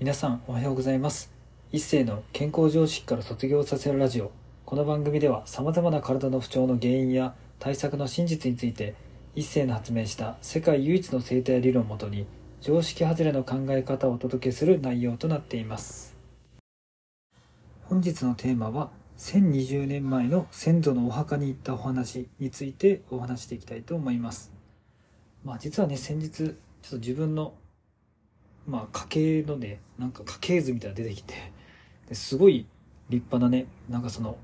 [0.00, 1.30] 皆さんおはようございます。
[1.72, 4.32] 一世の健康常識から卒業させるラジオ。
[4.64, 8.94] この番組では様々な体の不調の原因や対策の真実について
[9.34, 12.24] 一世の発明した世界唯一の生態理論をもとに
[12.62, 16.16] 常識外れの考え方をお届けする内容となっています。
[17.82, 24.50] 本日のテーマは1020年前の先祖のお墓に行ったお話についてお話していきたいと思います。
[25.44, 26.52] まあ実はね先日ちょっ
[26.88, 27.52] と自分の
[28.66, 31.34] まあ家系のねなんか家系図みたいなの出てきて
[32.14, 32.66] すごい
[33.08, 34.36] 立派なねなんかその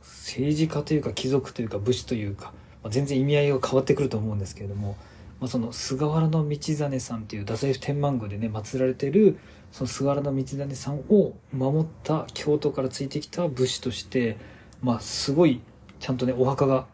[0.00, 2.52] 政治家というか貴族というか武士というか、
[2.82, 4.96] まあ、全然意味合いが変わってくると思うんですけれども、
[5.40, 9.38] まあ、その菅原道真さんっていう太宰府天満宮でね祀られてる
[9.72, 14.36] その菅原道真さんを守った京都からついてきた武士として
[14.82, 15.60] まあすごい
[16.00, 16.86] ちゃんとねお墓が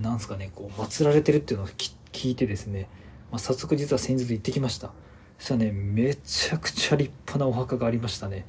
[0.00, 2.88] なんすかねこう祀られてるっていうのを聞いてですね、
[3.30, 4.92] まあ、早速実は先日行ってきました。
[5.38, 8.46] したねめちゃくちゃ立派なお墓がありましたね。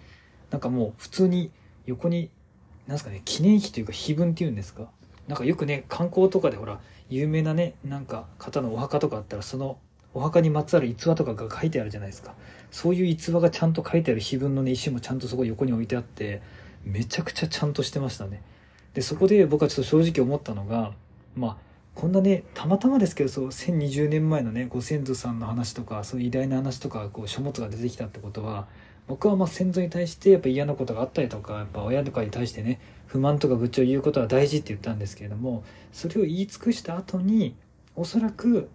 [0.52, 1.52] なんかもう普通に
[1.86, 2.30] 横に
[2.88, 4.88] なんすかね記念碑というか碑文っていうんですか？
[5.28, 9.78] なんかよくね観光とかでほら有名なねなんか方のお墓とかあったらその
[10.14, 12.36] お墓にまつわる逸話とかが書いてあるじゃないですか。
[12.72, 16.42] そういう逸話がちゃんと書いてある碑文のね石もちゃんとそこ横に置いてあって
[16.84, 18.42] めちゃくちゃちゃんとしてましたね。
[18.94, 20.94] でそこで僕はちょっと正直思ったのが
[21.36, 21.58] まあ
[21.96, 28.68] こんなねたまたまですけどそう1020年前のねご先祖さんの話とかそういう偉大な話とかこう書物が出てきたってことは
[29.08, 37.56] 僕はまあ先祖に対してやっぱ嫌なことがあったりとかやっぱ親とかに対してね不満とか愚痴を言うことは大事って言ったんですけれどもそれを言い尽くした後に
[37.96, 38.70] おそらく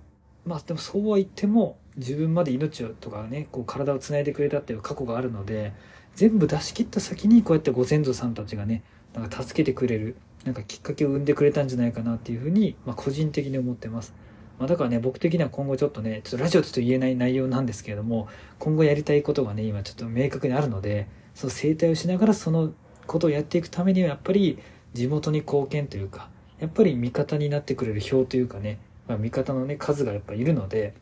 [0.47, 5.75] まあでもそうは言っても自分まで命をとかねこう体をつないでくれたっていう過去があるので
[6.15, 8.83] 全部出し切った先にこうやってご先祖さんたちがね
[9.14, 14.14] なんか助けてくれるなんかきっかけを生んでくれたんじゃないかなっていうふうに、まあ、個人的に思ってます。
[14.58, 22.72] まあ、だからね、僕的には今後ちょっとね、ちょっとラジオちょっと言えない内容なんですけれども、今後やりたいことがね、今ちょっと明確にあるので、その生態をしながらその
[23.06, 24.58] ことをやっていくためには、やっぱり
[24.95, 30.95] 地元に貢献というか、やっぱり味方になってくれる票というかね、まあ、味方のね、数がやっぱいるので、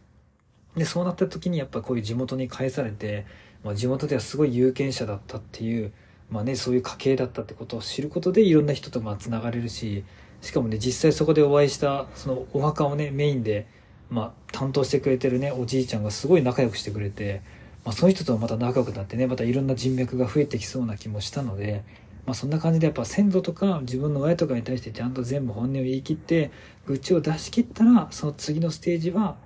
[0.77, 3.27] で、そうなった時にやっぱこういう地元に返されて、
[3.65, 5.93] まあ、地元ではすごい有権者だったっていう、
[6.31, 10.05] まあね、そういう家系だったってことを知ることでいろんな人とまあつながれるし
[10.43, 13.67] しかもね実際そこでお会いしたそのお墓をねメインで、
[14.11, 17.43] まあ、担当してくれてるねおじいちゃんがすごい仲良くしてくれて、
[17.85, 21.83] まあ、その人とまた仲良くなってねまたいろんな人脈が増えてきそうな気もしたので、
[22.27, 26.51] まあ、そんな感じでやっぱ先祖とか自分の親とかに対してちゃんと全部本音を言い切って
[26.87, 29.37] 愚痴を出し切ったらその次のステージは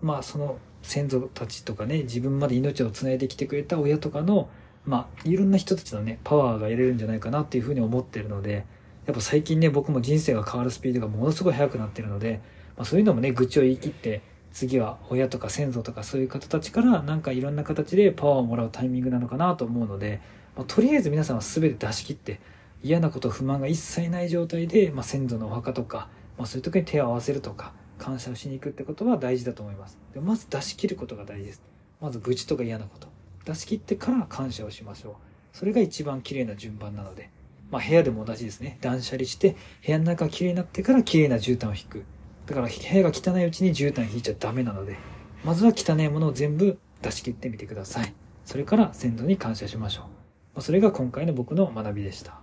[0.00, 4.48] まあその先祖たちとかね自分まで命をつないできてくれた親とかの
[4.90, 8.66] まあ、いろんな人たちのね、パワーが得れるんじゃないかなっていうふうに思ってるので、
[9.06, 12.40] やっぱ最近ね、僕も人生が変わるスピードがものすごい速くなってるので、
[12.76, 14.20] まあ、そういうのもね、愚痴を言い切って、
[14.52, 20.20] 次は親とか先祖とかそういう方たちからなんかいろんな形でパワーをもらうタイミングなのかなと思うので、
[20.56, 22.40] まあ、とりあえず皆さんは全て出し切って
[22.82, 29.98] 嫌なこと不満が一切ない状態で、まあ、先祖のお墓とか、まあ、そういう時に手を合わせるとか感謝をしに行くってことは大事だと思います。
[30.14, 31.62] でまず出し切ることが大事です。
[32.00, 33.19] まず愚痴とか嫌なこと。
[33.44, 35.14] 出し切ってから感謝をしましょう。
[35.52, 37.30] それが一番綺麗な順番なので。
[37.70, 38.78] まあ部屋でも同じですね。
[38.80, 42.04] 断捨離して部屋の中が綺麗になってから綺麗な絨毯を引く。
[42.46, 44.96] だから部屋が汚いうちに絨毯引いちゃダメなので。
[45.44, 48.12] まずは汚いものを全部出し切ってみてください。
[48.44, 50.04] それから先祖に感謝しましょう、
[50.56, 52.40] ま、それが今回の僕の学びでした。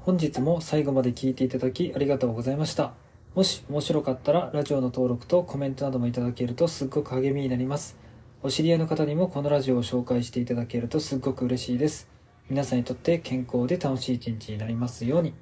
[0.00, 2.94] 本日も最後まで聞いていただきありがとうございました。
[3.34, 7.96] もし面白かったらラジオの登録とコメントなどもいただけるとすっごく励みになります。
[8.40, 12.08] お知り合いの方にもこのラジオを紹介していただけるとすっごく嬉しいです。
[12.48, 15.34] 皆さんにとって健康で楽しい一日になりますように。